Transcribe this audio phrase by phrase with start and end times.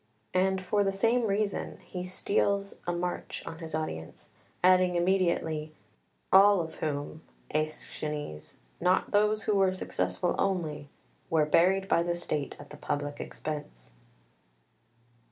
[0.33, 4.29] And for the same reason he steals a march on his audience,
[4.63, 5.75] adding immediately:
[6.33, 7.21] "All of whom,
[7.53, 10.89] Aeschines, not those who were successful only,
[11.29, 13.91] were buried by the state at the public expense."